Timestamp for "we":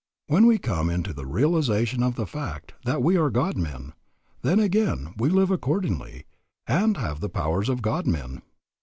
0.47-0.57, 3.03-3.17, 5.15-5.29